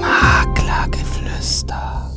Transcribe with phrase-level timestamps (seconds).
[0.00, 2.12] Maklergeflüster.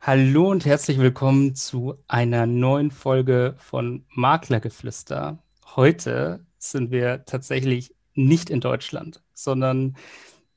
[0.00, 5.42] Hallo und herzlich willkommen zu einer neuen Folge von Maklergeflüster.
[5.76, 9.98] Heute sind wir tatsächlich nicht in Deutschland, sondern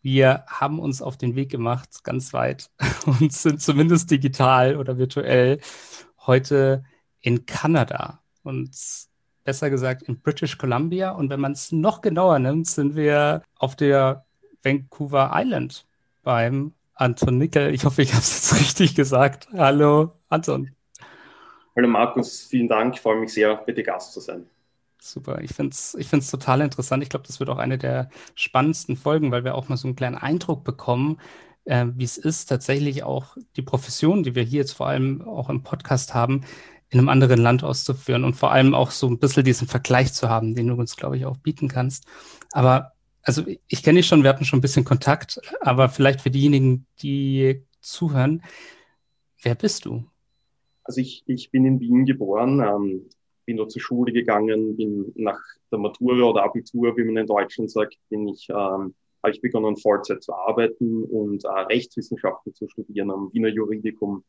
[0.01, 2.71] wir haben uns auf den Weg gemacht, ganz weit,
[3.05, 5.59] und sind zumindest digital oder virtuell
[6.25, 6.85] heute
[7.19, 8.23] in Kanada.
[8.41, 8.73] Und
[9.44, 11.12] besser gesagt in British Columbia.
[11.12, 14.25] Und wenn man es noch genauer nimmt, sind wir auf der
[14.64, 15.86] Vancouver Island
[16.24, 17.74] beim Anton Nickel.
[17.74, 19.48] Ich hoffe, ich habe es jetzt richtig gesagt.
[19.54, 20.71] Hallo, Anton.
[21.75, 22.96] Hallo Markus, vielen Dank.
[22.96, 24.46] Ich freue mich sehr, bitte Gast zu sein.
[25.00, 27.04] Super, ich finde es ich find's total interessant.
[27.04, 29.96] Ich glaube, das wird auch eine der spannendsten Folgen, weil wir auch mal so einen
[29.96, 31.20] kleinen Eindruck bekommen,
[31.65, 35.50] äh, wie es ist, tatsächlich auch die Profession, die wir hier jetzt vor allem auch
[35.50, 36.45] im Podcast haben,
[36.94, 40.30] in einem anderen Land auszuführen und vor allem auch so ein bisschen diesen Vergleich zu
[40.30, 42.06] haben, den du uns, glaube ich, auch bieten kannst.
[42.52, 46.30] Aber also ich kenne dich schon, wir hatten schon ein bisschen Kontakt, aber vielleicht für
[46.30, 48.44] diejenigen, die zuhören,
[49.42, 50.06] wer bist du?
[50.84, 53.10] Also ich, ich bin in Wien geboren, ähm,
[53.45, 55.39] bin dort zur Schule gegangen, bin nach
[55.72, 59.78] der Matura oder Abitur, wie man in Deutschland sagt, bin ich, ähm, habe ich begonnen,
[59.78, 64.23] Vollzeit zu arbeiten und äh, Rechtswissenschaften zu studieren am Wiener Juridikum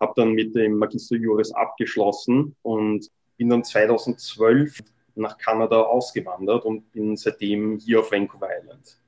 [0.00, 4.78] habe dann mit dem Magister Juris abgeschlossen und bin dann 2012
[5.14, 8.98] nach Kanada ausgewandert und bin seitdem hier auf Vancouver Island.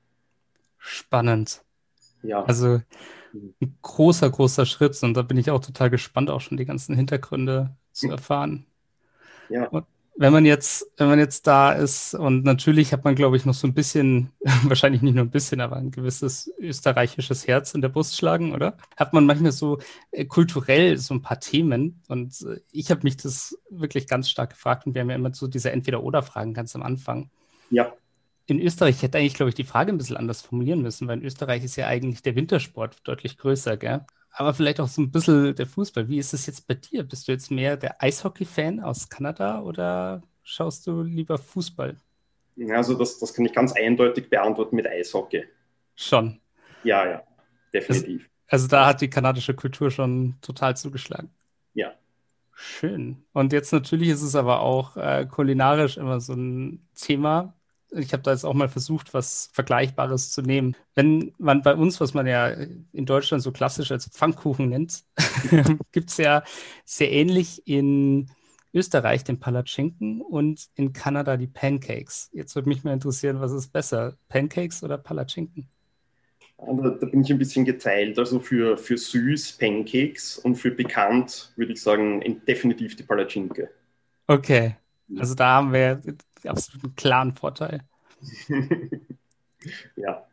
[0.78, 1.62] Spannend.
[2.22, 2.42] Ja.
[2.44, 2.80] Also
[3.32, 6.96] ein großer, großer Schritt und da bin ich auch total gespannt, auch schon die ganzen
[6.96, 8.66] Hintergründe zu erfahren.
[9.48, 9.68] Ja.
[9.68, 9.84] Und
[10.20, 13.54] wenn man jetzt, wenn man jetzt da ist und natürlich hat man, glaube ich, noch
[13.54, 14.30] so ein bisschen,
[14.64, 18.76] wahrscheinlich nicht nur ein bisschen, aber ein gewisses österreichisches Herz in der Brust schlagen, oder?
[18.98, 19.78] Hat man manchmal so
[20.10, 24.50] äh, kulturell so ein paar Themen und äh, ich habe mich das wirklich ganz stark
[24.50, 27.30] gefragt und wir haben ja immer so diese Entweder-Oder-Fragen ganz am Anfang.
[27.70, 27.90] Ja.
[28.50, 31.18] In Österreich ich hätte eigentlich, glaube ich, die Frage ein bisschen anders formulieren müssen, weil
[31.18, 34.04] in Österreich ist ja eigentlich der Wintersport deutlich größer, gell?
[34.32, 36.08] aber vielleicht auch so ein bisschen der Fußball.
[36.08, 37.04] Wie ist es jetzt bei dir?
[37.04, 41.96] Bist du jetzt mehr der Eishockey-Fan aus Kanada oder schaust du lieber Fußball?
[42.70, 45.44] Also das, das kann ich ganz eindeutig beantworten mit Eishockey.
[45.94, 46.40] Schon.
[46.82, 47.22] Ja, ja,
[47.72, 48.28] definitiv.
[48.48, 51.30] Also, also da hat die kanadische Kultur schon total zugeschlagen.
[51.74, 51.92] Ja.
[52.52, 53.24] Schön.
[53.32, 57.54] Und jetzt natürlich ist es aber auch äh, kulinarisch immer so ein Thema
[57.92, 60.76] ich habe da jetzt auch mal versucht, was Vergleichbares zu nehmen.
[60.94, 65.04] Wenn man bei uns, was man ja in Deutschland so klassisch als Pfannkuchen nennt,
[65.92, 66.42] gibt es ja
[66.84, 68.30] sehr ähnlich in
[68.72, 72.30] Österreich den Palatschinken und in Kanada die Pancakes.
[72.32, 75.68] Jetzt würde mich mal interessieren, was ist besser, Pancakes oder Palatschinken?
[76.58, 78.18] Da, da bin ich ein bisschen geteilt.
[78.18, 83.70] Also für, für süß Pancakes und für bekannt würde ich sagen definitiv die Palatschinke.
[84.26, 84.76] Okay,
[85.18, 86.00] also da haben wir
[86.48, 87.84] absolut einen klaren Vorteil.
[89.96, 90.26] ja.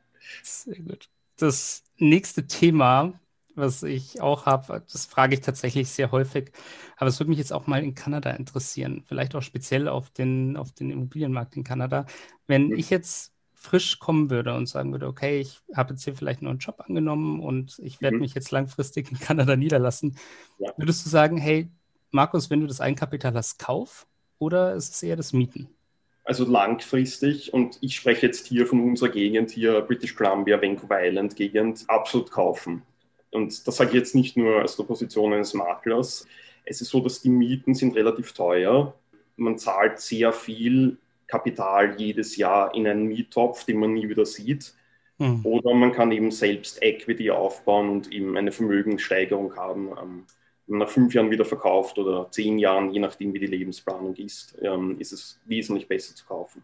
[0.43, 1.09] Sehr gut.
[1.37, 3.19] Das nächste Thema,
[3.55, 6.51] was ich auch habe, das frage ich tatsächlich sehr häufig,
[6.97, 10.57] aber es würde mich jetzt auch mal in Kanada interessieren, vielleicht auch speziell auf den,
[10.57, 12.05] auf den Immobilienmarkt in Kanada.
[12.45, 12.77] Wenn mhm.
[12.77, 16.51] ich jetzt frisch kommen würde und sagen würde, okay, ich habe jetzt hier vielleicht nur
[16.51, 18.21] einen Job angenommen und ich werde mhm.
[18.21, 20.17] mich jetzt langfristig in Kanada niederlassen,
[20.59, 20.71] ja.
[20.77, 21.69] würdest du sagen, hey,
[22.11, 24.07] Markus, wenn du das Eigenkapital hast, kauf
[24.39, 25.69] oder ist es eher das Mieten?
[26.27, 31.37] Also langfristig und ich spreche jetzt hier von unserer Gegend, hier British Columbia, Vancouver Island
[31.37, 32.81] Gegend, absolut kaufen.
[33.31, 36.27] Und das sage ich jetzt nicht nur aus der Position eines Maklers.
[36.65, 38.93] Es ist so, dass die Mieten sind relativ teuer.
[39.37, 44.73] Man zahlt sehr viel Kapital jedes Jahr in einen Miettopf, den man nie wieder sieht.
[45.19, 45.45] Hm.
[45.45, 50.25] Oder man kann eben selbst Equity aufbauen und eben eine Vermögenssteigerung haben.
[50.67, 54.99] Nach fünf Jahren wieder verkauft oder zehn Jahren, je nachdem, wie die Lebensplanung ist, ähm,
[54.99, 56.61] ist es wesentlich besser zu kaufen.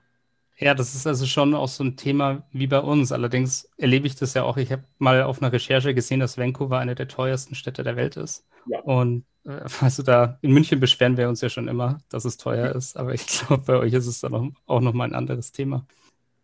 [0.57, 3.11] Ja, das ist also schon auch so ein Thema wie bei uns.
[3.11, 4.57] Allerdings erlebe ich das ja auch.
[4.57, 8.17] Ich habe mal auf einer Recherche gesehen, dass Vancouver eine der teuersten Städte der Welt
[8.17, 8.45] ist.
[8.67, 8.79] Ja.
[8.81, 12.73] Und äh, also da in München beschweren wir uns ja schon immer, dass es teuer
[12.75, 12.97] ist.
[12.97, 15.85] Aber ich glaube, bei euch ist es dann auch nochmal ein anderes Thema.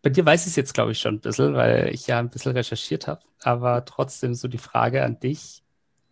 [0.01, 2.29] Bei dir weiß ich es jetzt, glaube ich, schon ein bisschen, weil ich ja ein
[2.29, 3.21] bisschen recherchiert habe.
[3.41, 5.61] Aber trotzdem so die Frage an dich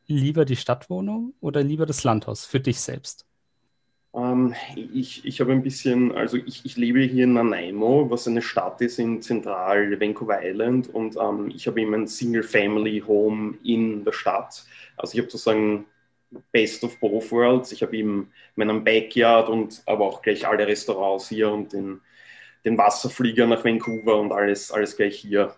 [0.08, 3.26] lieber die Stadtwohnung oder lieber das Landhaus für dich selbst?
[4.14, 8.42] Ähm, ich, ich habe ein bisschen, also ich, ich lebe hier in Nanaimo, was eine
[8.42, 14.14] Stadt ist in zentral Vancouver Island und ähm, ich habe eben ein Single-Family-Home in der
[14.14, 14.66] Stadt.
[14.98, 15.86] Also ich habe sozusagen
[16.52, 17.72] Best of both worlds.
[17.72, 22.02] Ich habe eben meinen Backyard und aber auch gleich alle Restaurants hier und den,
[22.66, 25.56] den Wasserflieger nach Vancouver und alles, alles gleich hier.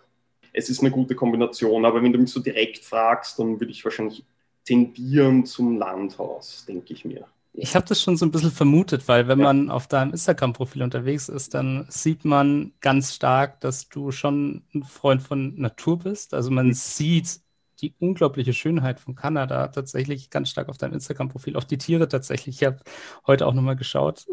[0.52, 3.84] Es ist eine gute Kombination, aber wenn du mich so direkt fragst, dann würde ich
[3.84, 4.24] wahrscheinlich
[4.70, 7.26] tendieren zum Landhaus, denke ich mir.
[7.52, 9.46] Ich habe das schon so ein bisschen vermutet, weil wenn ja.
[9.46, 14.84] man auf deinem Instagram-Profil unterwegs ist, dann sieht man ganz stark, dass du schon ein
[14.84, 16.34] Freund von Natur bist.
[16.34, 16.74] Also man mhm.
[16.74, 17.40] sieht
[17.80, 21.56] die unglaubliche Schönheit von Kanada tatsächlich ganz stark auf deinem Instagram-Profil.
[21.56, 22.62] Auch die Tiere tatsächlich.
[22.62, 22.78] Ich habe
[23.26, 24.26] heute auch nochmal geschaut,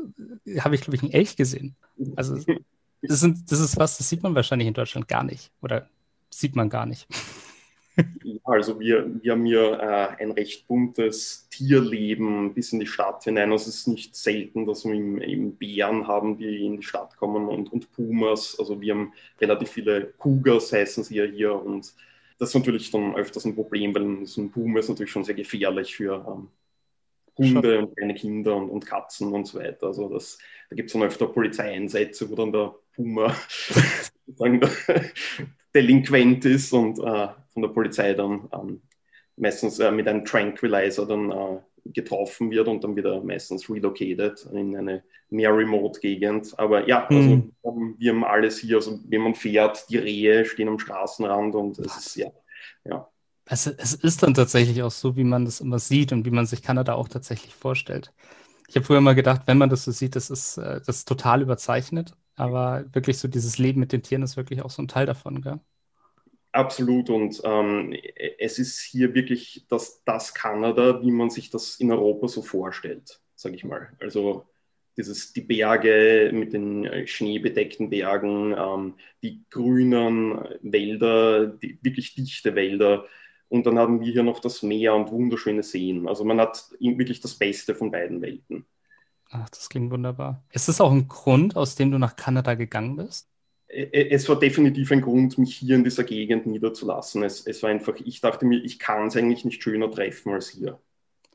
[0.59, 1.75] habe ich, glaube ich, einen Elch gesehen.
[2.15, 2.35] Also
[3.01, 5.51] das, sind, das ist was, das sieht man wahrscheinlich in Deutschland gar nicht.
[5.63, 5.89] Oder
[6.29, 7.07] sieht man gar nicht.
[8.23, 13.23] Ja, also wir, wir haben hier äh, ein recht buntes Tierleben bis in die Stadt
[13.23, 13.51] hinein.
[13.51, 17.47] Also es ist nicht selten, dass wir eben Bären haben, die in die Stadt kommen
[17.47, 18.57] und, und Pumas.
[18.59, 21.53] Also wir haben relativ viele Cougars, heißen sie ja hier.
[21.53, 21.93] Und
[22.37, 25.35] das ist natürlich dann öfters ein Problem, weil so ein Puma ist natürlich schon sehr
[25.35, 26.49] gefährlich für ähm,
[27.37, 29.87] Hunde und kleine Kinder und, und, Katzen und so weiter.
[29.87, 30.37] Also das,
[30.69, 33.35] da gibt es dann öfter Polizeieinsätze, wo dann der Puma
[35.73, 37.27] delinquent ist und äh,
[37.57, 38.81] von der Polizei dann ähm,
[39.35, 44.77] meistens äh, mit einem Tranquilizer dann äh, getroffen wird und dann wieder meistens relocated in
[44.77, 46.53] eine mehr Remote-Gegend.
[46.59, 47.95] Aber ja, also mhm.
[47.97, 51.97] wir haben alles hier, also wenn man fährt, die Rehe stehen am Straßenrand und es
[51.97, 52.29] ist ja,
[52.85, 53.09] ja.
[53.45, 56.45] Es, es ist dann tatsächlich auch so, wie man das immer sieht und wie man
[56.45, 58.13] sich Kanada auch tatsächlich vorstellt.
[58.67, 61.07] Ich habe früher mal gedacht, wenn man das so sieht, das ist, äh, das ist
[61.07, 62.13] total überzeichnet.
[62.35, 65.41] Aber wirklich so dieses Leben mit den Tieren ist wirklich auch so ein Teil davon,
[65.41, 65.59] gell?
[66.57, 67.11] Absolut.
[67.11, 67.95] Und ähm,
[68.39, 73.21] es ist hier wirklich das, das Kanada, wie man sich das in Europa so vorstellt,
[73.35, 73.89] sage ich mal.
[73.99, 74.47] Also
[74.97, 82.55] dieses, die Berge mit den äh, schneebedeckten Bergen, ähm, die grünen Wälder, die wirklich dichte
[82.55, 83.05] Wälder.
[83.49, 86.07] Und dann haben wir hier noch das Meer und wunderschöne Seen.
[86.07, 88.65] Also man hat wirklich das Beste von beiden Welten.
[89.29, 90.43] Ach, das klingt wunderbar.
[90.51, 93.29] Ist das auch ein Grund, aus dem du nach Kanada gegangen bist?
[93.69, 97.23] Es war definitiv ein Grund, mich hier in dieser Gegend niederzulassen.
[97.23, 100.49] Es, es war einfach, ich dachte mir, ich kann es eigentlich nicht schöner treffen als
[100.49, 100.79] hier.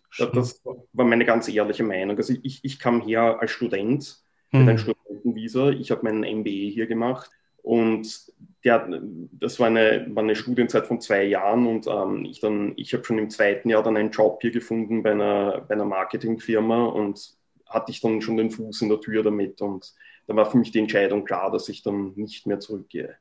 [0.08, 0.30] Schön.
[0.32, 2.16] Das war meine ganz ehrliche Meinung.
[2.16, 5.70] Also ich, ich kam her als Student mit einem Studentenvisa.
[5.70, 7.30] Ich habe meinen MBA hier gemacht
[7.62, 8.32] und
[8.64, 8.88] der,
[9.32, 12.42] das war eine, war eine Studienzeit von zwei Jahren und ähm, ich,
[12.76, 15.84] ich habe schon im zweiten Jahr dann einen Job hier gefunden bei einer, bei einer
[15.84, 17.36] Marketingfirma und
[17.66, 19.94] hatte ich dann schon den Fuß in der Tür damit und
[20.26, 23.16] da war für mich die Entscheidung klar, dass ich dann nicht mehr zurückgehe.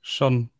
[0.00, 0.50] Schon.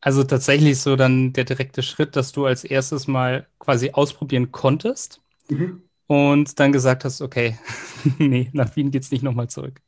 [0.00, 5.22] Also tatsächlich so dann der direkte Schritt, dass du als erstes mal quasi ausprobieren konntest
[5.48, 5.82] mhm.
[6.06, 7.58] und dann gesagt hast, okay,
[8.18, 9.80] nee, nach Wien geht es nicht nochmal zurück.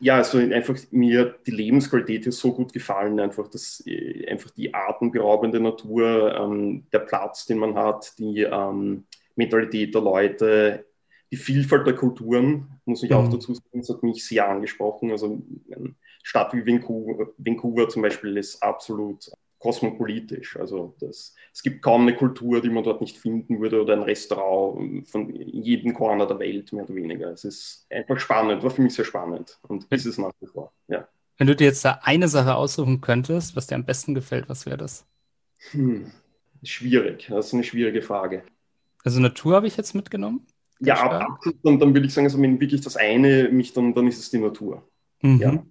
[0.00, 4.72] Ja, also einfach mir die Lebensqualität ist so gut gefallen, einfach das, äh, einfach die
[4.72, 10.84] atemberaubende Natur, ähm, der Platz, den man hat, die ähm, Mentalität der Leute,
[11.30, 13.16] die Vielfalt der Kulturen, muss ich mhm.
[13.16, 15.10] auch dazu sagen, das hat mich sehr angesprochen.
[15.10, 20.56] Also eine Stadt wie Vancouver, Vancouver zum Beispiel ist absolut kosmopolitisch.
[20.56, 24.02] Also das, es gibt kaum eine Kultur, die man dort nicht finden würde oder ein
[24.02, 27.30] Restaurant von jedem Corner der Welt, mehr oder weniger.
[27.30, 30.72] Es ist einfach spannend, war für mich sehr spannend und ist es nach wie vor.
[30.88, 31.08] Ja.
[31.36, 34.66] Wenn du dir jetzt da eine Sache aussuchen könntest, was dir am besten gefällt, was
[34.66, 35.06] wäre das?
[35.70, 36.10] Hm,
[36.62, 38.42] schwierig, das ist eine schwierige Frage.
[39.04, 40.46] Also Natur habe ich jetzt mitgenommen.
[40.80, 41.64] Ja, absolut.
[41.64, 44.30] Und dann würde ich sagen, also wenn wirklich das eine mich dann, dann ist es
[44.30, 44.88] die Natur.
[45.22, 45.40] Mhm.
[45.40, 45.64] Ja.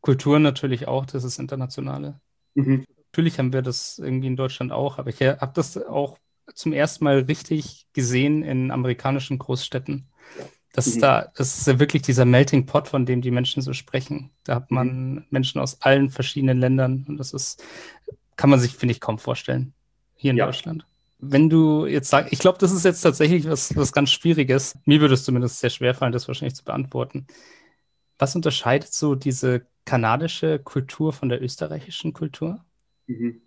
[0.00, 2.20] Kultur natürlich auch, das ist internationale.
[2.54, 2.84] Mhm.
[3.12, 6.18] Natürlich haben wir das irgendwie in Deutschland auch, aber ich habe das auch
[6.54, 10.08] zum ersten Mal richtig gesehen in amerikanischen Großstädten.
[10.72, 11.00] Das ist mhm.
[11.00, 14.30] da, das ist ja wirklich dieser Melting Pot, von dem die Menschen so sprechen.
[14.44, 15.24] Da hat man mhm.
[15.30, 17.64] Menschen aus allen verschiedenen Ländern und das ist,
[18.36, 19.72] kann man sich, finde ich, kaum vorstellen.
[20.16, 20.46] Hier in ja.
[20.46, 20.86] Deutschland
[21.30, 24.78] wenn du jetzt sagst, ich glaube, das ist jetzt tatsächlich was, was ganz Schwieriges.
[24.84, 27.26] Mir würde es zumindest sehr schwer fallen, das wahrscheinlich zu beantworten.
[28.18, 32.64] Was unterscheidet so diese kanadische Kultur von der österreichischen Kultur?
[33.06, 33.40] Mhm.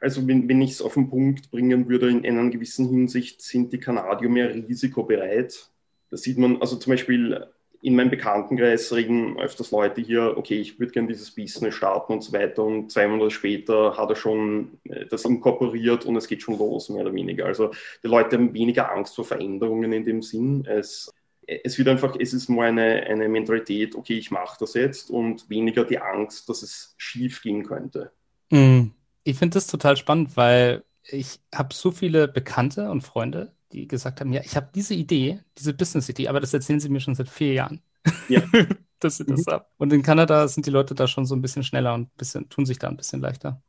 [0.00, 3.72] Also wenn, wenn ich es auf den Punkt bringen würde, in einer gewissen Hinsicht sind
[3.72, 5.70] die Kanadier mehr risikobereit.
[6.10, 7.46] Da sieht man, also zum Beispiel
[7.84, 12.22] in meinem Bekanntenkreis reden öfters Leute hier, okay, ich würde gerne dieses Business starten und
[12.22, 12.64] so weiter.
[12.64, 16.88] Und zwei Monate später hat er schon äh, das inkorporiert und es geht schon los,
[16.88, 17.44] mehr oder weniger.
[17.44, 17.72] Also
[18.02, 20.64] die Leute haben weniger Angst vor Veränderungen in dem Sinn.
[20.64, 21.12] Es,
[21.46, 25.50] es wird einfach, es ist nur eine, eine Mentalität, okay, ich mache das jetzt und
[25.50, 28.12] weniger die Angst, dass es schief gehen könnte.
[28.48, 28.92] Mm.
[29.24, 34.20] Ich finde das total spannend, weil ich habe so viele Bekannte und Freunde, die gesagt
[34.20, 37.28] haben, ja, ich habe diese Idee, diese Business-Idee, aber das erzählen sie mir schon seit
[37.28, 37.82] vier Jahren.
[38.28, 38.42] Ja.
[39.00, 39.50] dass sie das mhm.
[39.50, 39.64] haben.
[39.76, 42.66] Und in Kanada sind die Leute da schon so ein bisschen schneller und bisschen, tun
[42.66, 43.62] sich da ein bisschen leichter.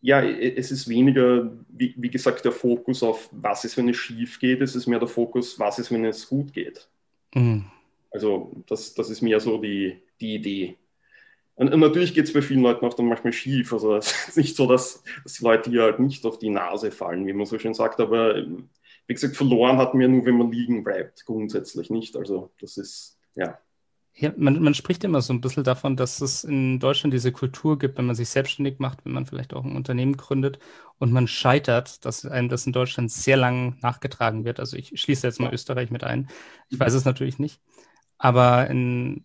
[0.00, 4.38] Ja, es ist weniger, wie, wie gesagt, der Fokus auf, was ist, wenn es schief
[4.38, 4.62] geht.
[4.62, 6.88] Es ist mehr der Fokus, was ist, wenn es gut geht.
[7.34, 7.64] Mhm.
[8.10, 10.76] Also das, das ist mehr so die, die Idee.
[11.56, 13.72] Und, und natürlich geht es bei vielen Leuten auch dann manchmal schief.
[13.72, 16.92] Also es ist nicht so, dass, dass die Leute hier halt nicht auf die Nase
[16.92, 18.46] fallen, wie man so schön sagt, aber
[19.08, 22.14] wie gesagt, verloren hat man ja nur, wenn man liegen bleibt, grundsätzlich nicht.
[22.14, 23.58] Also das ist, ja.
[24.14, 27.78] Ja, man, man, spricht immer so ein bisschen davon, dass es in Deutschland diese Kultur
[27.78, 30.58] gibt, wenn man sich selbstständig macht, wenn man vielleicht auch ein Unternehmen gründet
[30.98, 34.60] und man scheitert, dass einem das in Deutschland sehr lang nachgetragen wird.
[34.60, 36.28] Also ich schließe jetzt mal Österreich mit ein.
[36.68, 37.60] Ich weiß es natürlich nicht.
[38.18, 39.24] Aber in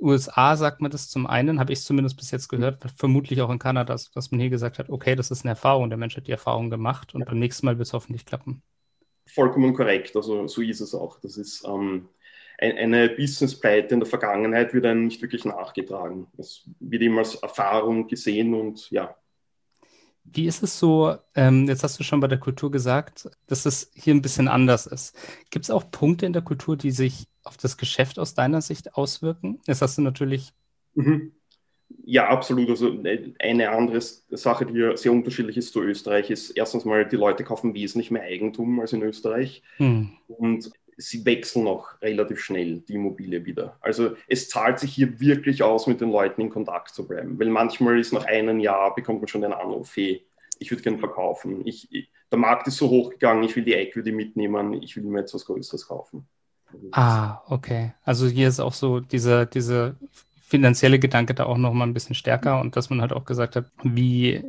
[0.00, 3.58] USA sagt man das zum einen, habe ich zumindest bis jetzt gehört, vermutlich auch in
[3.58, 6.32] Kanada, dass man hier gesagt hat, okay, das ist eine Erfahrung, der Mensch hat die
[6.32, 8.62] Erfahrung gemacht und beim nächsten Mal wird es hoffentlich klappen.
[9.34, 11.20] Vollkommen korrekt, also so ist es auch.
[11.20, 12.08] Das ist ähm,
[12.58, 16.26] eine Businesspleite in der Vergangenheit wird einem nicht wirklich nachgetragen.
[16.36, 19.16] Es wird immer als Erfahrung gesehen und ja.
[20.24, 23.90] Wie ist es so, ähm, jetzt hast du schon bei der Kultur gesagt, dass es
[23.94, 25.16] hier ein bisschen anders ist.
[25.50, 28.94] Gibt es auch Punkte in der Kultur, die sich auf das Geschäft aus deiner Sicht
[28.94, 29.60] auswirken?
[29.66, 30.52] Jetzt hast du natürlich.
[30.94, 31.32] Mhm.
[32.04, 32.68] Ja, absolut.
[32.70, 37.16] Also äh, eine andere Sache, die sehr unterschiedlich ist zu Österreich, ist erstens mal, die
[37.16, 39.62] Leute kaufen wesentlich mehr Eigentum als in Österreich.
[39.76, 40.10] Hm.
[40.26, 43.76] Und sie wechseln auch relativ schnell die Immobilie wieder.
[43.80, 47.48] Also es zahlt sich hier wirklich aus, mit den Leuten in Kontakt zu bleiben, weil
[47.48, 50.26] manchmal ist nach einem Jahr, bekommt man schon den Anruf, hey,
[50.58, 51.64] ich würde gerne verkaufen.
[51.66, 55.04] Ich, ich, der Markt ist so hoch gegangen, ich will die Equity mitnehmen, ich will
[55.04, 56.26] mir jetzt was Größeres kaufen.
[56.90, 57.92] Ah, okay.
[58.02, 59.94] Also hier ist auch so dieser, dieser
[60.48, 63.70] finanzielle Gedanke da auch nochmal ein bisschen stärker und dass man halt auch gesagt hat,
[63.82, 64.42] wie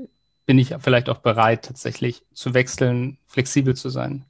[0.46, 4.26] bin ich vielleicht auch bereit, tatsächlich zu wechseln, flexibel zu sein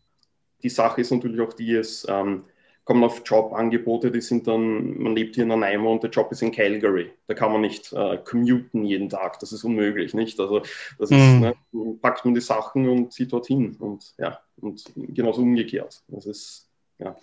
[0.63, 2.43] die Sache ist natürlich auch die, es ähm,
[2.83, 6.41] kommen auf Jobangebote, die sind dann, man lebt hier in Nanaimo und der Job ist
[6.41, 7.11] in Calgary.
[7.27, 10.39] Da kann man nicht äh, commuten jeden Tag, das ist unmöglich, nicht?
[10.39, 10.59] Also
[10.97, 11.39] das ist, mhm.
[11.39, 11.55] ne,
[12.01, 16.01] packt man die Sachen und zieht dorthin und ja, und genauso umgekehrt.
[16.07, 17.15] Das ist, ja.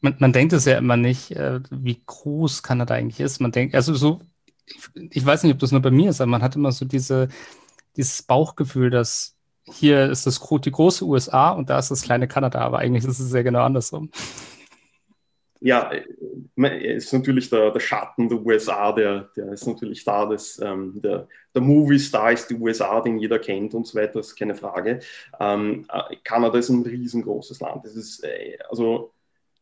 [0.00, 3.40] Man, man denkt es ja immer nicht, äh, wie groß Kanada eigentlich ist.
[3.40, 4.20] Man denkt, also so,
[5.10, 7.28] ich, weiß nicht, ob das nur bei mir ist, aber man hat immer so diese,
[7.96, 12.60] dieses Bauchgefühl, dass hier ist das die große USA und da ist das kleine Kanada,
[12.60, 14.10] aber eigentlich ist es ja genau andersrum.
[15.60, 15.90] Ja,
[16.54, 20.26] ist natürlich der, der Schatten der USA, der, der ist natürlich da.
[20.26, 24.36] Das, ähm, der, der Movie-Star ist die USA, den jeder kennt und so weiter, ist
[24.36, 25.00] keine Frage.
[25.40, 27.84] Ähm, äh, Kanada ist ein riesengroßes Land.
[27.84, 29.12] Das ist, äh, also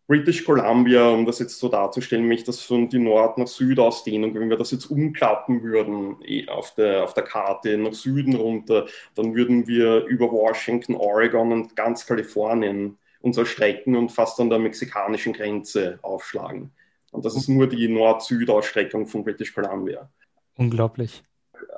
[0.07, 4.51] British Columbia, um das jetzt so darzustellen, mich das von die Nord- nach Süd-Ausdehnung, wenn
[4.51, 9.35] wir das jetzt umklappen würden eh, auf der, auf der Karte nach Süden runter, dann
[9.35, 15.33] würden wir über Washington, Oregon und ganz Kalifornien uns strecken und fast an der mexikanischen
[15.33, 16.73] Grenze aufschlagen.
[17.11, 20.11] Und das ist nur die Nord-Süd-Ausstreckung von British Columbia.
[20.57, 21.23] Unglaublich.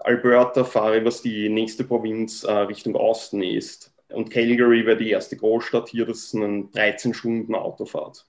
[0.00, 3.92] Alberta fahre, was die nächste Provinz äh, Richtung Osten ist.
[4.08, 8.26] Und Calgary wäre die erste Großstadt hier, das ist eine 13 Stunden Autofahrt.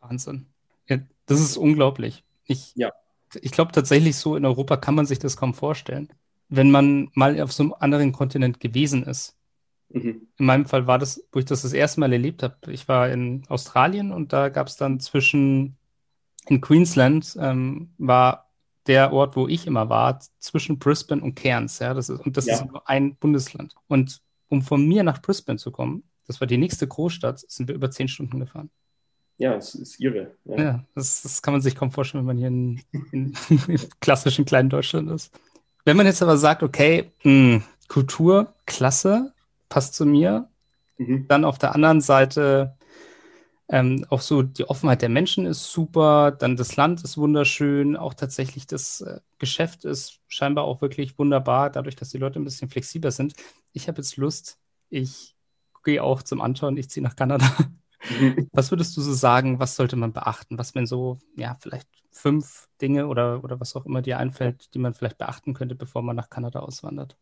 [0.00, 0.46] Wahnsinn.
[0.88, 2.24] Ja, das ist unglaublich.
[2.44, 2.90] Ich, ja.
[3.40, 6.08] ich glaube tatsächlich so, in Europa kann man sich das kaum vorstellen.
[6.48, 9.36] Wenn man mal auf so einem anderen Kontinent gewesen ist.
[9.90, 10.26] Mhm.
[10.36, 12.56] In meinem Fall war das, wo ich das das erste Mal erlebt habe.
[12.72, 15.76] Ich war in Australien und da gab es dann zwischen,
[16.48, 18.50] in Queensland ähm, war
[18.86, 21.78] der Ort, wo ich immer war, zwischen Brisbane und Cairns.
[21.78, 22.54] Ja, das ist, und das ja.
[22.54, 23.74] ist nur ein Bundesland.
[23.86, 27.74] Und um von mir nach Brisbane zu kommen, das war die nächste Großstadt, sind wir
[27.74, 28.70] über zehn Stunden gefahren.
[29.38, 30.36] Ja, das ist irre.
[30.44, 33.80] Ja, ja das, das, kann man sich kaum vorstellen, wenn man hier in, in, in
[34.00, 35.32] klassischen kleinen Deutschland ist.
[35.86, 39.32] Wenn man jetzt aber sagt, okay, mh, hm, Kultur, klasse,
[39.70, 40.48] passt zu mir,
[40.98, 41.26] mhm.
[41.26, 42.76] dann auf der anderen Seite
[43.72, 48.14] ähm, auch so die Offenheit der Menschen ist super, dann das Land ist wunderschön, auch
[48.14, 52.68] tatsächlich das äh, Geschäft ist scheinbar auch wirklich wunderbar, dadurch, dass die Leute ein bisschen
[52.68, 53.34] flexibler sind.
[53.72, 54.58] Ich habe jetzt Lust,
[54.88, 55.36] ich
[55.84, 57.48] gehe auch zum Anton, ich ziehe nach Kanada.
[58.18, 58.48] Mhm.
[58.52, 60.58] Was würdest du so sagen, was sollte man beachten?
[60.58, 64.78] Was wenn so, ja, vielleicht fünf Dinge oder, oder was auch immer dir einfällt, die
[64.78, 67.16] man vielleicht beachten könnte, bevor man nach Kanada auswandert?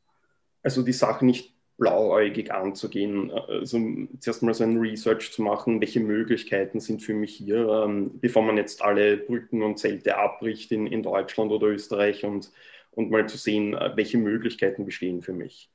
[0.63, 3.79] Also die Sache nicht blauäugig anzugehen, also
[4.19, 8.43] zuerst mal so ein Research zu machen, welche Möglichkeiten sind für mich hier, ähm, bevor
[8.43, 12.51] man jetzt alle Brücken und Zelte abbricht in, in Deutschland oder Österreich und,
[12.91, 15.71] und mal zu sehen, äh, welche Möglichkeiten bestehen für mich.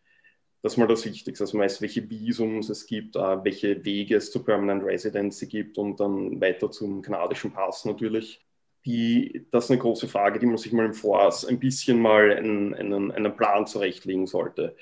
[0.62, 4.30] Das ist mal das Wichtigste, man weiß, welche Visums es gibt, äh, welche Wege es
[4.30, 8.42] zur Permanent Residency gibt und dann weiter zum kanadischen Pass natürlich.
[8.86, 12.32] Die, das ist eine große Frage, die man sich mal im Voraus ein bisschen mal
[12.32, 14.76] einen, einen, einen Plan zurechtlegen sollte.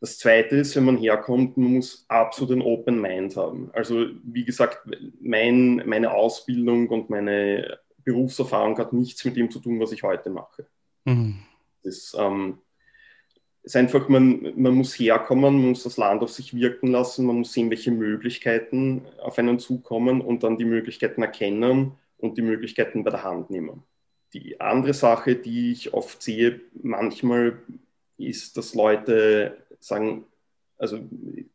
[0.00, 3.70] Das Zweite ist, wenn man herkommt, man muss absolut ein Open Mind haben.
[3.72, 4.88] Also wie gesagt,
[5.20, 10.30] mein, meine Ausbildung und meine Berufserfahrung hat nichts mit dem zu tun, was ich heute
[10.30, 10.66] mache.
[11.04, 11.40] Mhm.
[11.82, 12.58] Das ähm,
[13.62, 17.38] ist einfach, man, man muss herkommen, man muss das Land auf sich wirken lassen, man
[17.38, 23.04] muss sehen, welche Möglichkeiten auf einen zukommen und dann die Möglichkeiten erkennen und die Möglichkeiten
[23.04, 23.82] bei der Hand nehmen.
[24.32, 27.58] Die andere Sache, die ich oft sehe, manchmal
[28.18, 30.24] ist, dass Leute sagen,
[30.78, 30.98] also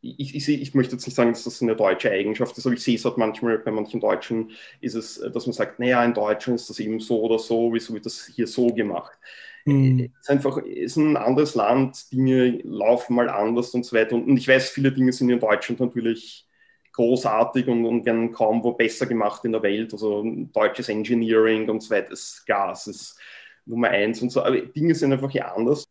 [0.02, 2.82] ich, ich, ich, möchte jetzt nicht sagen, dass das eine deutsche Eigenschaft ist, aber ich
[2.82, 6.60] sehe es halt manchmal bei manchen Deutschen, ist es, dass man sagt, naja, in Deutschland
[6.60, 9.18] ist das eben so oder so, wieso wird das hier so gemacht?
[9.64, 10.10] Mhm.
[10.14, 14.14] Es ist einfach es ist ein anderes Land, Dinge laufen mal anders und so weiter.
[14.14, 16.46] Und ich weiß, viele Dinge sind in Deutschland natürlich
[16.92, 19.92] großartig und, und werden kaum wo besser gemacht in der Welt.
[19.94, 23.18] Also deutsches Engineering und so weiter ist Gas, ist
[23.64, 24.42] Nummer eins und so.
[24.42, 25.88] Aber Dinge sind einfach hier anders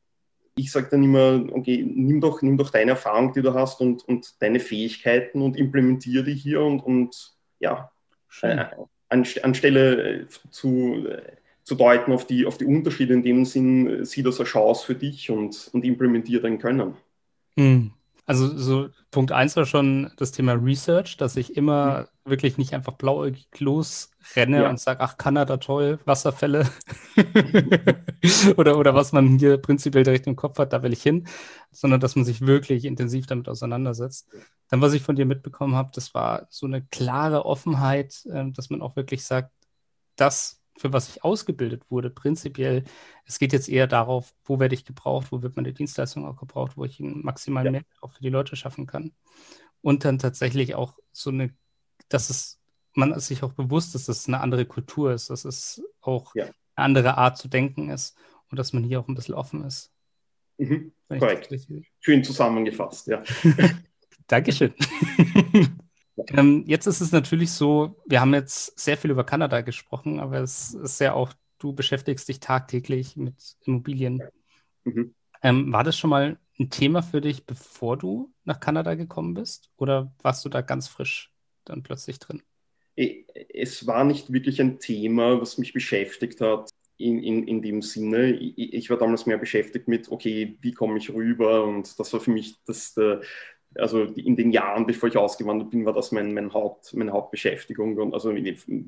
[0.55, 4.07] ich sage dann immer, okay, nimm doch, nimm doch deine Erfahrung, die du hast und,
[4.07, 7.91] und deine Fähigkeiten und implementiere die hier und, und ja,
[8.41, 8.65] äh,
[9.09, 11.07] an, anstelle zu,
[11.63, 14.85] zu deuten auf die, auf die Unterschiede, in dem Sinn, äh, sieh das als Chance
[14.85, 16.95] für dich und, und implementiere dein Können.
[17.57, 17.91] Hm.
[18.25, 22.29] Also so Punkt eins war schon das Thema Research, dass ich immer mhm.
[22.29, 24.69] wirklich nicht einfach blauäugig losrenne ja.
[24.69, 26.69] und sage, ach, Kanada toll, Wasserfälle
[28.57, 31.27] oder, oder was man hier prinzipiell direkt im Kopf hat, da will ich hin,
[31.71, 34.29] sondern dass man sich wirklich intensiv damit auseinandersetzt.
[34.69, 38.69] Dann, was ich von dir mitbekommen habe, das war so eine klare Offenheit, äh, dass
[38.69, 39.51] man auch wirklich sagt,
[40.15, 42.83] das für was ich ausgebildet wurde, prinzipiell,
[43.25, 46.77] es geht jetzt eher darauf, wo werde ich gebraucht, wo wird meine Dienstleistung auch gebraucht,
[46.77, 47.71] wo ich einen maximalen ja.
[47.71, 49.11] Mehrwert auch für die Leute schaffen kann.
[49.81, 51.53] Und dann tatsächlich auch so eine,
[52.09, 52.59] dass es,
[52.93, 56.45] man sich auch bewusst ist, dass es eine andere Kultur ist, dass es auch ja.
[56.75, 58.15] eine andere Art zu denken ist
[58.49, 59.91] und dass man hier auch ein bisschen offen ist.
[60.57, 60.93] Mhm.
[61.07, 61.49] Korrekt.
[61.99, 63.23] Schön zusammengefasst, ja.
[64.27, 64.73] Dankeschön.
[66.29, 70.39] Ähm, jetzt ist es natürlich so, wir haben jetzt sehr viel über Kanada gesprochen, aber
[70.39, 74.21] es ist ja auch, du beschäftigst dich tagtäglich mit Immobilien.
[74.83, 75.13] Mhm.
[75.41, 79.71] Ähm, war das schon mal ein Thema für dich, bevor du nach Kanada gekommen bist?
[79.77, 81.31] Oder warst du da ganz frisch
[81.65, 82.41] dann plötzlich drin?
[82.95, 86.69] Es war nicht wirklich ein Thema, was mich beschäftigt hat.
[86.97, 90.99] In, in, in dem Sinne, ich, ich war damals mehr beschäftigt mit, okay, wie komme
[90.99, 91.63] ich rüber?
[91.63, 93.21] Und das war für mich das, der,
[93.75, 97.97] also in den Jahren, bevor ich ausgewandert bin, war das mein, mein Haupt, meine Hauptbeschäftigung
[97.97, 98.33] und also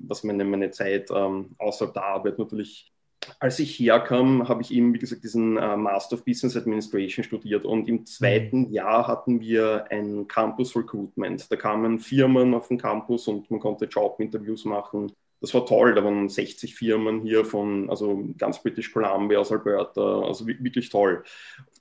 [0.08, 2.92] was meine, meine Zeit ähm, außerhalb der Arbeit natürlich.
[3.40, 7.66] Als ich herkam, habe ich eben, wie gesagt, diesen äh, Master of Business Administration studiert
[7.66, 8.72] und im zweiten mhm.
[8.72, 11.52] Jahr hatten wir ein Campus Recruitment.
[11.52, 15.12] Da kamen Firmen auf den Campus und man konnte Jobinterviews machen.
[15.42, 20.22] Das war toll, da waren 60 Firmen hier von, also ganz British Columbia aus Alberta,
[20.22, 21.24] also wirklich toll.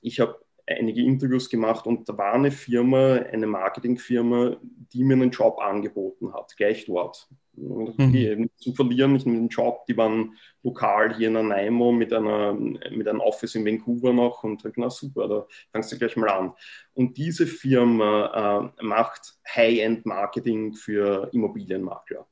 [0.01, 4.57] Ich habe einige Interviews gemacht und da war eine Firma, eine Marketingfirma,
[4.93, 7.27] die mir einen Job angeboten hat, gleich dort.
[7.57, 8.49] Okay, mhm.
[8.57, 13.07] zum Verlieren, ich nehme den Job, die waren lokal hier in Nanaimo mit, einer, mit
[13.07, 16.53] einem Office in Vancouver noch und ich na super, da fangst du gleich mal an.
[16.93, 22.27] Und diese Firma äh, macht High-End-Marketing für Immobilienmakler.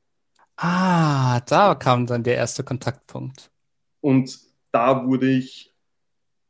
[0.56, 3.50] Ah, da kam dann der erste Kontaktpunkt.
[4.00, 4.38] Und
[4.72, 5.73] da wurde ich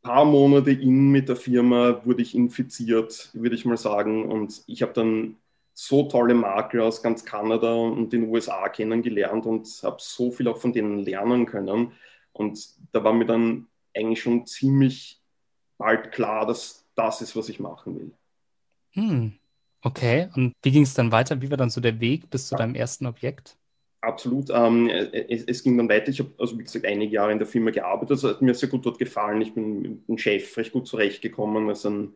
[0.04, 4.30] paar Monate in mit der Firma wurde ich infiziert, würde ich mal sagen.
[4.30, 5.36] Und ich habe dann
[5.72, 10.58] so tolle Makler aus ganz Kanada und den USA kennengelernt und habe so viel auch
[10.58, 11.92] von denen lernen können.
[12.32, 15.20] Und da war mir dann eigentlich schon ziemlich
[15.78, 18.12] bald klar, dass das ist, was ich machen will.
[18.92, 19.32] Hm.
[19.82, 21.42] Okay, und wie ging es dann weiter?
[21.42, 23.56] Wie war dann so der Weg bis zu deinem ersten Objekt?
[24.04, 24.50] Absolut.
[24.50, 26.10] Ähm, es, es, ging dann weiter.
[26.10, 28.12] Ich habe, also wie gesagt, einige Jahre in der Firma gearbeitet.
[28.12, 29.40] Also hat mir sehr gut dort gefallen.
[29.40, 31.68] Ich bin mit dem Chef recht gut zurechtgekommen.
[31.68, 32.14] als ein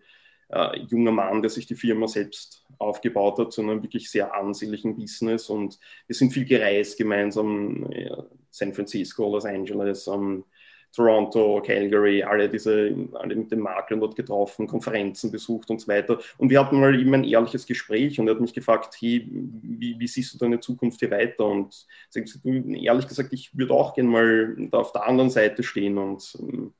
[0.50, 4.96] äh, junger Mann, der sich die Firma selbst aufgebaut hat zu einem wirklich sehr ansehnlichen
[4.96, 5.48] Business.
[5.48, 7.90] Und wir sind viel gereist gemeinsam.
[7.92, 10.44] Ja, San Francisco, Los Angeles, ähm,
[10.92, 16.18] Toronto, Calgary, alle diese, alle mit den Maklern dort getroffen, Konferenzen besucht und so weiter.
[16.38, 19.98] Und wir hatten mal eben ein ehrliches Gespräch und er hat mich gefragt, hey, wie,
[19.98, 21.44] wie siehst du deine Zukunft hier weiter?
[21.44, 26.36] Und ehrlich gesagt, ich würde auch gerne mal da auf der anderen Seite stehen und
[26.40, 26.72] ähm,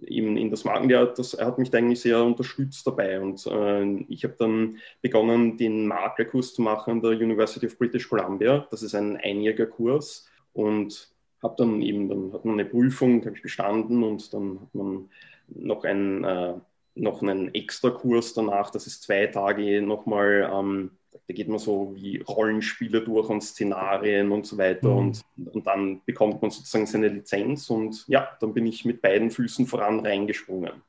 [0.00, 3.20] eben in das Marken, der, das, er hat mich da eigentlich sehr unterstützt dabei.
[3.20, 8.08] Und äh, ich habe dann begonnen, den Maklerkurs zu machen an der University of British
[8.08, 8.66] Columbia.
[8.70, 10.28] Das ist ein einjähriger Kurs.
[10.52, 11.11] Und
[11.42, 15.10] habe dann eben, dann hat man eine Prüfung, habe ich bestanden und dann hat man
[15.48, 16.54] noch einen, äh,
[16.94, 20.90] noch einen Extrakurs danach, das ist zwei Tage nochmal, ähm,
[21.26, 24.98] da geht man so wie Rollenspiele durch und Szenarien und so weiter mhm.
[24.98, 29.30] und, und dann bekommt man sozusagen seine Lizenz und ja, dann bin ich mit beiden
[29.30, 30.82] Füßen voran reingesprungen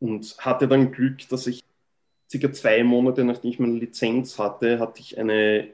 [0.00, 1.64] und hatte dann Glück, dass ich
[2.30, 5.70] circa zwei Monate nachdem ich meine Lizenz hatte, hatte ich eine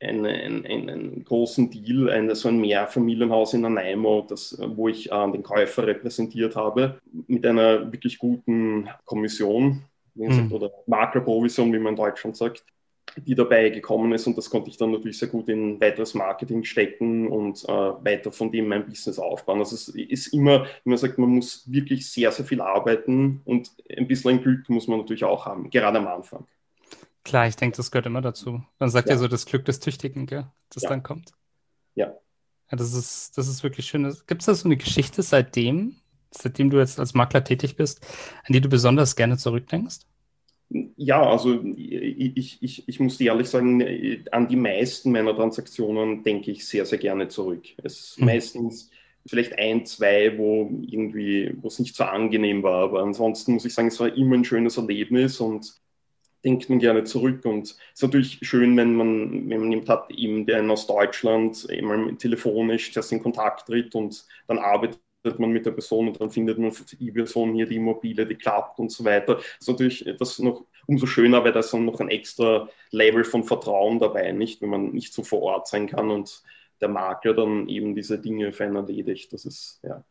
[0.00, 5.32] einen, einen, einen großen Deal, eine, so ein Mehrfamilienhaus in Nanaimo, das, wo ich äh,
[5.32, 9.84] den Käufer repräsentiert habe, mit einer wirklich guten Kommission
[10.14, 10.52] mhm.
[10.52, 12.64] oder Makroprovision, wie man in Deutschland sagt.
[13.16, 16.62] die dabei gekommen ist und das konnte ich dann natürlich sehr gut in weiteres Marketing
[16.64, 19.58] stecken und äh, weiter von dem mein Business aufbauen.
[19.58, 23.70] Also es ist immer, wie man sagt, man muss wirklich sehr, sehr viel arbeiten und
[23.96, 26.46] ein bisschen Glück muss man natürlich auch haben, gerade am Anfang.
[27.24, 28.62] Klar, ich denke, das gehört immer dazu.
[28.78, 30.88] Man sagt ja, ja so das Glück des Tüchtigen, gell, das ja.
[30.88, 31.32] dann kommt.
[31.94, 32.14] Ja.
[32.70, 34.04] Ja, das ist, das ist wirklich schön.
[34.26, 35.96] Gibt es da so eine Geschichte seitdem,
[36.30, 38.06] seitdem du jetzt als Makler tätig bist,
[38.44, 40.00] an die du besonders gerne zurückdenkst?
[40.96, 43.82] Ja, also ich, ich, ich muss dir ehrlich sagen,
[44.32, 47.64] an die meisten meiner Transaktionen denke ich sehr, sehr gerne zurück.
[47.82, 48.26] Es ist mhm.
[48.26, 48.90] meistens
[49.26, 53.72] vielleicht ein, zwei, wo irgendwie, wo es nicht so angenehm war, aber ansonsten muss ich
[53.72, 55.74] sagen, es war immer ein schönes Erlebnis und
[56.44, 57.44] denkt man gerne zurück.
[57.44, 61.64] Und es ist natürlich schön, wenn man, wenn man jemanden hat, eben, der aus Deutschland
[61.66, 65.00] immer telefonisch erst in Kontakt tritt und dann arbeitet
[65.38, 68.78] man mit der Person und dann findet man die Person hier die Immobilie, die klappt
[68.78, 69.36] und so weiter.
[69.36, 73.24] Das ist natürlich das noch umso schöner, weil da ist dann noch ein extra Level
[73.24, 76.42] von Vertrauen dabei, nicht, wenn man nicht so vor Ort sein kann und
[76.80, 79.32] der Makler dann eben diese Dinge für einen erledigt.
[79.32, 80.04] Das ist, ja.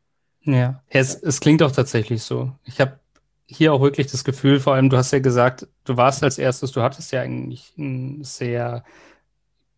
[0.43, 2.51] Ja, es, es klingt auch tatsächlich so.
[2.63, 2.99] Ich habe
[3.47, 6.71] hier auch wirklich das Gefühl, vor allem, du hast ja gesagt, du warst als erstes,
[6.71, 8.83] du hattest ja eigentlich einen sehr,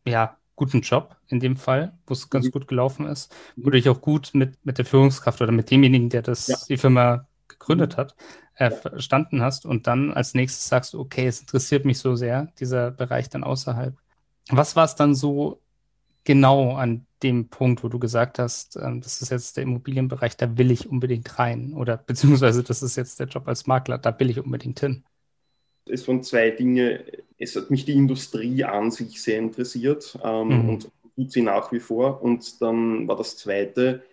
[0.06, 2.52] ja, guten Job in dem Fall, wo es ganz mhm.
[2.52, 6.10] gut gelaufen ist, wo du dich auch gut mit, mit der Führungskraft oder mit demjenigen,
[6.10, 6.58] der das, ja.
[6.68, 8.16] die Firma gegründet hat,
[8.56, 12.92] äh, verstanden hast und dann als nächstes sagst, okay, es interessiert mich so sehr, dieser
[12.92, 13.96] Bereich dann außerhalb.
[14.50, 15.62] Was war es dann so
[16.30, 20.58] genau an dem Punkt, wo du gesagt hast, äh, das ist jetzt der Immobilienbereich, da
[20.58, 24.30] will ich unbedingt rein oder beziehungsweise das ist jetzt der Job als Makler, da will
[24.30, 25.04] ich unbedingt hin?
[25.90, 27.04] es waren zwei Dinge.
[27.38, 30.70] Es hat mich die Industrie an sich sehr interessiert ähm, mhm.
[30.70, 32.22] und tut sie nach wie vor.
[32.22, 34.04] Und dann war das zweite,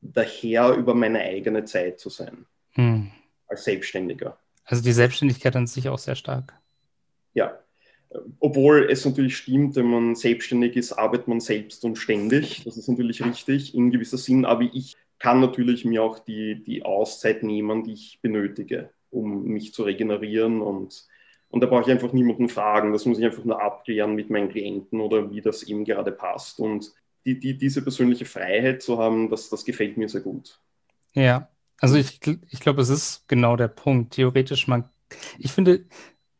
[0.00, 2.46] der Herr über meine eigene Zeit zu sein.
[2.76, 3.10] Mhm.
[3.46, 4.38] Als Selbstständiger.
[4.64, 6.54] Also die Selbstständigkeit an sich auch sehr stark.
[7.34, 7.58] Ja.
[8.40, 12.62] Obwohl es natürlich stimmt, wenn man selbstständig ist, arbeitet man selbst und ständig.
[12.64, 14.44] Das ist natürlich richtig in gewisser Sinn.
[14.44, 19.74] Aber ich kann natürlich mir auch die, die Auszeit nehmen, die ich benötige, um mich
[19.74, 21.06] zu regenerieren und
[21.54, 22.92] und da brauche ich einfach niemanden fragen.
[22.92, 26.58] Das muss ich einfach nur abklären mit meinen Klienten oder wie das eben gerade passt.
[26.58, 26.92] Und
[27.24, 30.58] die, die, diese persönliche Freiheit zu haben, das, das gefällt mir sehr gut.
[31.12, 31.48] Ja,
[31.78, 32.18] also ich,
[32.50, 34.14] ich glaube, es ist genau der Punkt.
[34.14, 34.88] Theoretisch, man,
[35.38, 35.84] ich finde,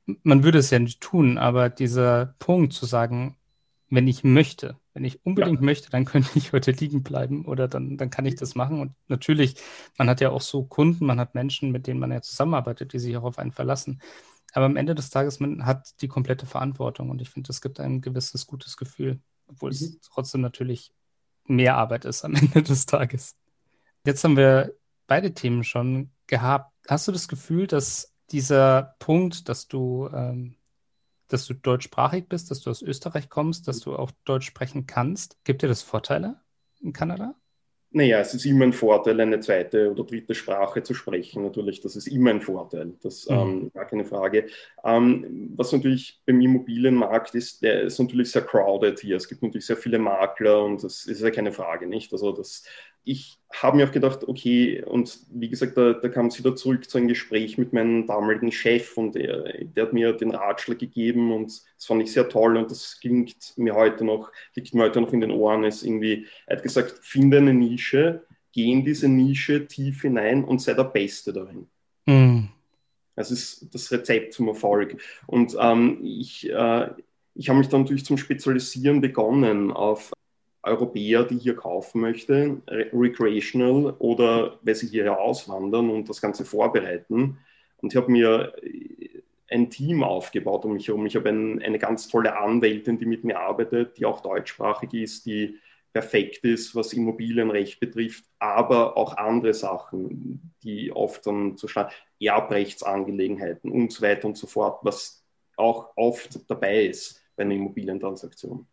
[0.07, 3.37] man würde es ja nicht tun, aber dieser Punkt zu sagen,
[3.91, 5.65] wenn ich möchte, wenn ich unbedingt ja.
[5.65, 8.81] möchte, dann könnte ich heute liegen bleiben oder dann, dann kann ich das machen.
[8.81, 9.57] Und natürlich,
[9.99, 12.99] man hat ja auch so Kunden, man hat Menschen, mit denen man ja zusammenarbeitet, die
[12.99, 14.01] sich auch auf einen verlassen.
[14.53, 17.81] Aber am Ende des Tages, man hat die komplette Verantwortung und ich finde, das gibt
[17.81, 19.75] ein gewisses gutes Gefühl, obwohl mhm.
[19.75, 20.93] es trotzdem natürlich
[21.47, 23.37] mehr Arbeit ist am Ende des Tages.
[24.07, 24.75] Jetzt haben wir
[25.07, 26.73] beide Themen schon gehabt.
[26.89, 30.57] Hast du das Gefühl, dass dieser Punkt, dass du, ähm,
[31.29, 35.43] dass du deutschsprachig bist, dass du aus Österreich kommst, dass du auch Deutsch sprechen kannst,
[35.45, 36.41] gibt dir das Vorteile
[36.81, 37.35] in Kanada?
[37.97, 41.45] Naja, es ist immer ein Vorteil, eine zweite oder dritte Sprache zu sprechen.
[41.45, 43.37] Natürlich, das ist immer ein Vorteil, das mhm.
[43.37, 44.47] ähm, gar keine Frage.
[44.83, 49.15] Ähm, was natürlich beim Immobilienmarkt ist, der ist natürlich sehr crowded hier.
[49.15, 52.13] Es gibt natürlich sehr viele Makler und das ist ja keine Frage, nicht?
[52.13, 52.65] Also das
[53.05, 56.89] ich habe mir auch gedacht, okay, und wie gesagt, da, da kam es wieder zurück
[56.89, 61.33] zu einem Gespräch mit meinem damaligen Chef und der, der, hat mir den Ratschlag gegeben
[61.33, 65.01] und das fand ich sehr toll und das klingt mir heute noch, liegt mir heute
[65.01, 69.09] noch in den Ohren, ist irgendwie, er hat gesagt, finde eine Nische, geh in diese
[69.09, 71.67] Nische tief hinein und sei der Beste darin.
[72.07, 72.49] Mhm.
[73.17, 75.01] Das ist das Rezept zum Erfolg.
[75.27, 76.91] Und ähm, ich, äh,
[77.35, 80.13] ich habe mich dann natürlich zum Spezialisieren begonnen auf
[80.65, 87.39] Europäer, die hier kaufen möchte, recreational oder weil sie hierher auswandern und das Ganze vorbereiten.
[87.79, 88.55] Und ich habe mir
[89.51, 91.07] ein Team aufgebaut um mich herum.
[91.07, 95.27] Ich habe ein, eine ganz tolle Anwältin, die mit mir arbeitet, die auch deutschsprachig ist,
[95.27, 95.59] die
[95.93, 101.69] perfekt ist, was Immobilienrecht betrifft, aber auch andere Sachen, die oft dann zu
[102.19, 105.25] Erbrechtsangelegenheiten und so weiter und so fort, was
[105.57, 108.67] auch oft dabei ist bei einer Immobilientransaktion.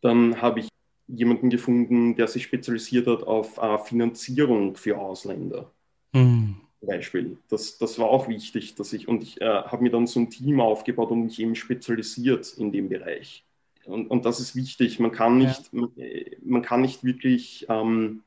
[0.00, 0.68] Dann habe ich
[1.06, 5.70] jemanden gefunden, der sich spezialisiert hat auf äh, Finanzierung für Ausländer.
[6.12, 6.56] Mhm.
[6.80, 7.38] Beispiel.
[7.48, 10.30] Das, das war auch wichtig, dass ich, und ich äh, habe mir dann so ein
[10.30, 13.44] Team aufgebaut und mich eben spezialisiert in dem Bereich.
[13.86, 14.98] Und, und das ist wichtig.
[14.98, 15.80] Man kann nicht, ja.
[15.80, 15.90] man,
[16.42, 18.22] man, kann nicht wirklich ähm,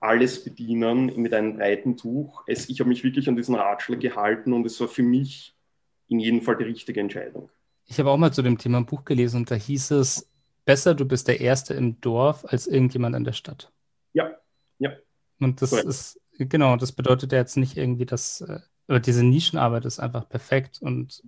[0.00, 2.42] alles bedienen mit einem breiten Tuch.
[2.46, 5.54] Es, ich habe mich wirklich an diesen Ratschlag gehalten und es war für mich
[6.08, 7.50] in jedem Fall die richtige Entscheidung.
[7.86, 10.28] Ich habe auch mal zu dem Thema ein Buch gelesen und da hieß es,
[10.64, 13.72] besser, du bist der Erste im Dorf als irgendjemand in der Stadt.
[14.12, 14.30] Ja,
[14.78, 14.90] ja.
[15.40, 15.88] Und das Correct.
[15.88, 20.28] ist, genau, das bedeutet ja jetzt nicht irgendwie, dass, äh, aber diese Nischenarbeit ist einfach
[20.28, 21.22] perfekt und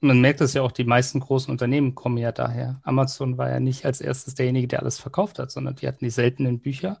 [0.00, 2.80] man merkt es ja auch, die meisten großen Unternehmen kommen ja daher.
[2.84, 6.10] Amazon war ja nicht als erstes derjenige, der alles verkauft hat, sondern die hatten die
[6.10, 7.00] seltenen Bücher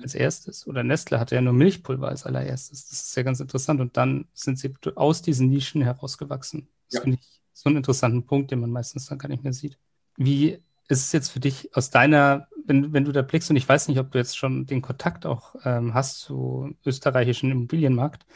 [0.00, 0.66] als erstes.
[0.66, 2.88] Oder Nestle hatte ja nur Milchpulver als allererstes.
[2.88, 3.80] Das ist ja ganz interessant.
[3.80, 6.68] Und dann sind sie aus diesen Nischen herausgewachsen.
[6.86, 7.00] Das ja.
[7.02, 9.76] finde ich so einen interessanten Punkt, den man meistens dann gar nicht mehr sieht.
[10.16, 13.68] Wie ist es jetzt für dich aus deiner, wenn, wenn du da blickst, und ich
[13.68, 18.26] weiß nicht, ob du jetzt schon den Kontakt auch ähm, hast zu österreichischen Immobilienmarkt,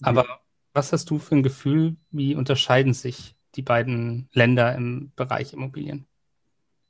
[0.00, 0.06] mhm.
[0.06, 0.26] aber
[0.74, 6.06] was hast du für ein Gefühl, wie unterscheiden sich die beiden Länder im Bereich Immobilien?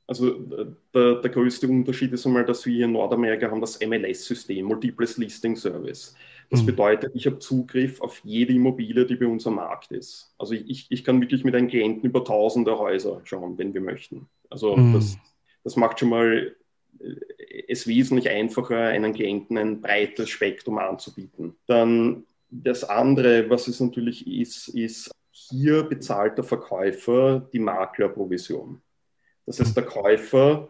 [0.06, 3.80] Also äh, der, der, größte Unterschied ist einmal, dass wir hier in Nordamerika haben das
[3.80, 6.14] MLS-System, Multiples Listing Service.
[6.52, 6.66] Das mhm.
[6.66, 10.34] bedeutet, ich habe Zugriff auf jede Immobilie, die bei uns am Markt ist.
[10.36, 14.28] Also ich, ich kann wirklich mit einem Klienten über tausende Häuser schauen, wenn wir möchten.
[14.50, 14.92] Also mhm.
[14.92, 15.16] das,
[15.64, 16.54] das macht schon mal
[17.00, 21.54] äh, es wesentlich einfacher, einen Klienten ein breites Spektrum anzubieten.
[21.66, 28.82] Dann das andere, was es natürlich ist, ist, hier bezahlt der Verkäufer die Maklerprovision.
[29.46, 30.68] Das heißt, der Käufer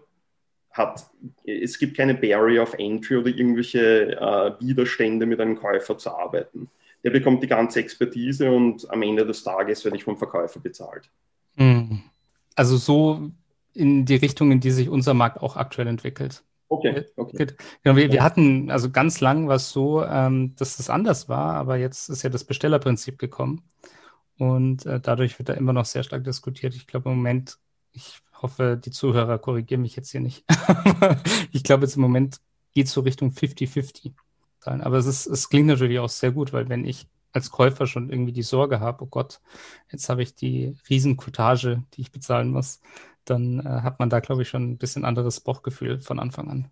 [0.72, 1.06] hat,
[1.44, 6.70] es gibt keine Barrier of Entry oder irgendwelche äh, Widerstände mit einem Käufer zu arbeiten.
[7.04, 11.10] Der bekommt die ganze Expertise und am Ende des Tages werde ich vom Verkäufer bezahlt.
[11.56, 12.02] Hm.
[12.54, 13.30] Also so
[13.74, 16.44] in die Richtung, in die sich unser Markt auch aktuell entwickelt.
[16.68, 17.48] Okay, okay.
[17.82, 21.76] Genau, wir, wir, hatten also ganz lang was so, ähm, dass das anders war, aber
[21.76, 23.62] jetzt ist ja das Bestellerprinzip gekommen
[24.38, 26.74] und äh, dadurch wird da immer noch sehr stark diskutiert.
[26.74, 27.58] Ich glaube im Moment,
[27.92, 30.44] ich hoffe, die Zuhörer korrigieren mich jetzt hier nicht.
[31.52, 32.40] ich glaube jetzt im Moment
[32.74, 34.12] geht es so Richtung 50-50.
[34.64, 38.10] Aber es, ist, es klingt natürlich auch sehr gut, weil wenn ich als Käufer schon
[38.10, 39.40] irgendwie die Sorge habe, oh Gott,
[39.90, 42.80] jetzt habe ich die Riesenkotage, die ich bezahlen muss,
[43.24, 46.70] dann äh, hat man da, glaube ich, schon ein bisschen anderes Bauchgefühl von Anfang an.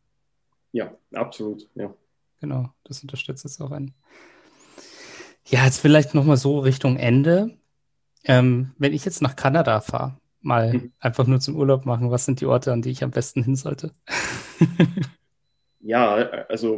[0.72, 1.92] Ja, absolut, ja.
[2.40, 3.94] Genau, das unterstützt jetzt auch ein.
[5.46, 7.56] Ja, jetzt vielleicht nochmal so Richtung Ende.
[8.24, 10.92] Ähm, wenn ich jetzt nach Kanada fahre, mal hm.
[11.00, 13.56] einfach nur zum Urlaub machen, was sind die Orte, an die ich am besten hin
[13.56, 13.92] sollte?
[15.80, 16.14] ja,
[16.48, 16.74] also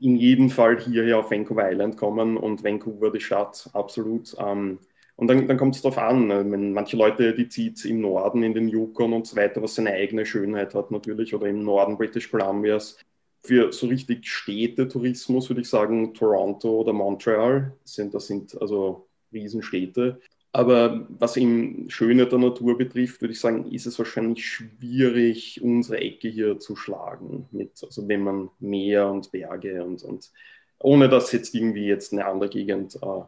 [0.00, 4.34] in jedem Fall hierher auf Vancouver Island kommen und Vancouver die Stadt, absolut.
[4.38, 4.78] Ähm,
[5.16, 6.30] und dann, dann kommt es darauf an.
[6.30, 9.92] Wenn manche Leute, die zieht im Norden, in den Yukon und so weiter, was seine
[9.92, 12.98] eigene Schönheit hat natürlich, oder im Norden British Columbias.
[13.42, 20.20] Für so richtig Städtetourismus würde ich sagen, Toronto oder Montreal sind, das sind also Riesenstädte.
[20.52, 26.00] Aber was eben Schöne der Natur betrifft, würde ich sagen, ist es wahrscheinlich schwierig, unsere
[26.00, 27.46] Ecke hier zu schlagen.
[27.52, 30.30] Mit, also wenn man Meer und Berge und, und
[30.80, 33.22] ohne dass jetzt irgendwie jetzt eine andere Gegend äh,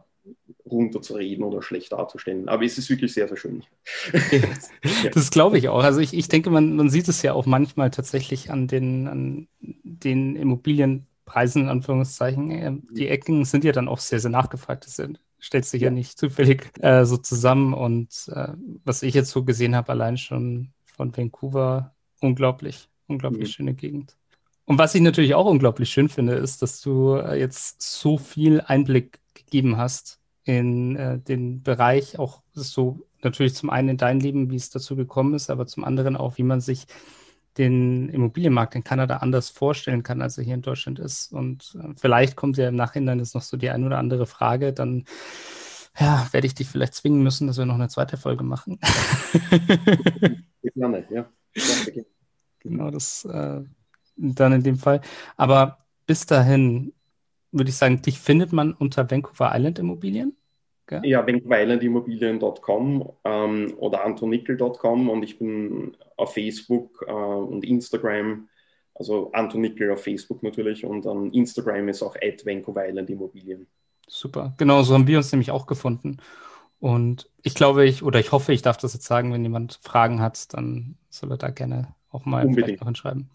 [0.65, 2.49] runterzureden oder schlecht darzustellen.
[2.49, 3.63] Aber es ist wirklich sehr, sehr schön.
[5.13, 5.83] das glaube ich auch.
[5.83, 9.47] Also ich, ich denke, man, man sieht es ja auch manchmal tatsächlich an den, an
[9.61, 12.51] den Immobilienpreisen, in Anführungszeichen.
[12.51, 14.85] Äh, die Ecken sind ja dann auch sehr, sehr nachgefragt.
[14.85, 14.99] Das
[15.43, 17.73] stellt sich ja, ja nicht zufällig äh, so zusammen.
[17.73, 18.53] Und äh,
[18.85, 23.51] was ich jetzt so gesehen habe, allein schon von Vancouver, unglaublich, unglaublich mhm.
[23.51, 24.15] schöne Gegend.
[24.65, 28.61] Und was ich natürlich auch unglaublich schön finde, ist, dass du äh, jetzt so viel
[28.61, 34.49] Einblick gegeben hast in äh, den Bereich, auch so natürlich zum einen in dein Leben,
[34.49, 36.85] wie es dazu gekommen ist, aber zum anderen auch, wie man sich
[37.57, 41.31] den Immobilienmarkt in Kanada anders vorstellen kann, als er hier in Deutschland ist.
[41.31, 44.73] Und äh, vielleicht kommt ja im Nachhinein jetzt noch so die ein oder andere Frage,
[44.73, 45.05] dann
[45.99, 48.79] ja, werde ich dich vielleicht zwingen müssen, dass wir noch eine zweite Folge machen.
[50.75, 51.29] Gerne, ja.
[52.59, 53.61] Genau, das äh,
[54.15, 55.01] dann in dem Fall.
[55.37, 56.93] Aber bis dahin
[57.51, 60.35] würde ich sagen, dich findet man unter Vancouver Island Immobilien.
[60.87, 61.05] Gell?
[61.05, 68.49] Ja, vancouverislandimmobilien.com ähm, oder antonickel.com und ich bin auf Facebook äh, und Instagram,
[68.93, 73.67] also Antonickel auf Facebook natürlich und an Instagram ist auch at Immobilien.
[74.07, 76.17] Super, genau so haben wir uns nämlich auch gefunden.
[76.79, 80.19] Und ich glaube, ich, oder ich hoffe, ich darf das jetzt sagen, wenn jemand Fragen
[80.19, 82.65] hat, dann soll er da gerne auch mal unbedingt.
[82.65, 83.29] vielleicht noch hinschreiben.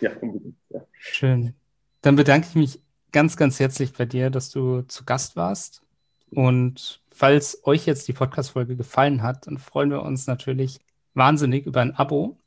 [0.00, 0.56] Ja, unbedingt.
[0.70, 0.80] Ja.
[0.92, 1.54] Schön.
[2.00, 2.80] Dann bedanke ich mich
[3.12, 5.82] ganz, ganz herzlich bei dir, dass du zu Gast warst.
[6.30, 10.80] Und falls euch jetzt die Podcast-Folge gefallen hat, dann freuen wir uns natürlich
[11.14, 12.38] wahnsinnig über ein Abo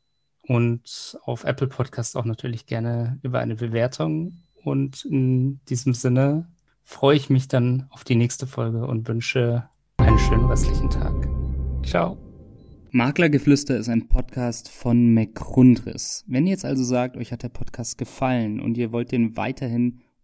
[0.44, 4.41] und auf Apple Podcast auch natürlich gerne über eine Bewertung.
[4.63, 6.48] Und in diesem Sinne
[6.84, 11.13] freue ich mich dann auf die nächste Folge und wünsche einen schönen restlichen Tag.
[11.84, 12.17] Ciao.
[12.91, 16.26] Maklergeflüster ist ein Podcast von McRundris.
[16.28, 20.02] Wenn ihr jetzt also sagt, euch hat der Podcast gefallen und ihr wollt den weiterhin